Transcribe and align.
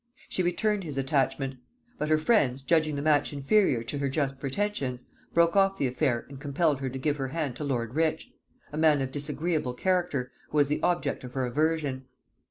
She 0.29 0.41
returned 0.41 0.83
his 0.83 0.97
attachment; 0.97 1.57
but 1.99 2.09
her 2.09 2.17
friends, 2.17 2.63
judging 2.63 2.95
the 2.95 3.03
match 3.03 3.31
inferior 3.31 3.83
to 3.83 3.99
her 3.99 4.09
just 4.09 4.39
pretensions, 4.39 5.05
broke 5.31 5.55
off 5.55 5.77
the 5.77 5.85
affair 5.85 6.25
and 6.27 6.39
compelled 6.41 6.79
her 6.79 6.89
to 6.89 6.97
give 6.97 7.17
her 7.17 7.27
hand 7.27 7.55
to 7.57 7.63
lord 7.63 7.93
Rich; 7.93 8.31
a 8.73 8.77
man 8.77 9.01
of 9.01 9.11
disagreeable 9.11 9.75
character, 9.75 10.31
who 10.49 10.57
was 10.57 10.69
the 10.69 10.81
object 10.81 11.23
of 11.23 11.33
her 11.33 11.45
aversion. 11.45 12.05